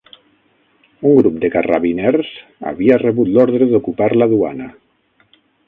[1.09, 2.31] Un grup de carrabiners
[2.71, 4.73] havia rebut l'ordre d'ocupar la duana...